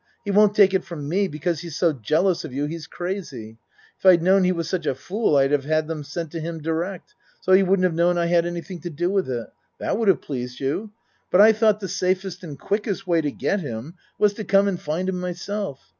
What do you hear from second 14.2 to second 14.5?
to